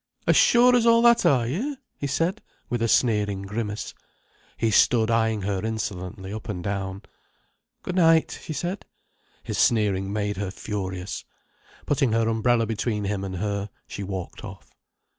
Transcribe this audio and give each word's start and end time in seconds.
"As 0.25 0.35
sure 0.35 0.75
as 0.75 0.87
all 0.87 1.03
that, 1.03 1.27
are 1.27 1.45
you!" 1.47 1.77
he 1.95 2.07
said, 2.07 2.41
with 2.71 2.81
a 2.81 2.87
sneering 2.87 3.43
grimace. 3.43 3.93
He 4.57 4.71
stood 4.71 5.11
eyeing 5.11 5.43
her 5.43 5.63
insolently 5.63 6.33
up 6.33 6.49
and 6.49 6.63
down. 6.63 7.03
"Good 7.83 7.97
night," 7.97 8.39
she 8.41 8.51
said. 8.53 8.85
His 9.43 9.59
sneering 9.59 10.11
made 10.11 10.37
her 10.37 10.49
furious. 10.49 11.23
Putting 11.85 12.13
her 12.13 12.27
umbrella 12.27 12.65
between 12.65 13.03
him 13.03 13.23
and 13.23 13.35
her, 13.35 13.69
she 13.87 14.01
walked 14.01 14.43
off. 14.43 14.71